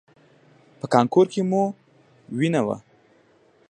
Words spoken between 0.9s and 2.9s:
کانګو کې مو وینه وه؟